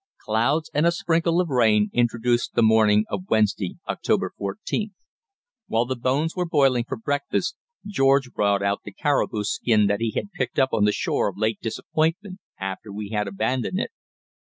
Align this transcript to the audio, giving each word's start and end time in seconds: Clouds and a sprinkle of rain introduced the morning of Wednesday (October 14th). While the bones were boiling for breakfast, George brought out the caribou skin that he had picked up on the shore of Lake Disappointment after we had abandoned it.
Clouds 0.19 0.71
and 0.73 0.87
a 0.87 0.91
sprinkle 0.91 1.39
of 1.39 1.49
rain 1.49 1.91
introduced 1.93 2.55
the 2.55 2.63
morning 2.63 3.05
of 3.07 3.29
Wednesday 3.29 3.77
(October 3.87 4.33
14th). 4.39 4.93
While 5.67 5.85
the 5.85 5.95
bones 5.95 6.35
were 6.35 6.47
boiling 6.47 6.85
for 6.87 6.97
breakfast, 6.97 7.55
George 7.85 8.31
brought 8.33 8.63
out 8.63 8.81
the 8.83 8.93
caribou 8.93 9.43
skin 9.43 9.85
that 9.85 9.99
he 10.01 10.09
had 10.15 10.31
picked 10.31 10.57
up 10.57 10.69
on 10.73 10.85
the 10.85 10.91
shore 10.91 11.29
of 11.29 11.37
Lake 11.37 11.59
Disappointment 11.61 12.39
after 12.57 12.91
we 12.91 13.09
had 13.09 13.27
abandoned 13.27 13.79
it. 13.79 13.91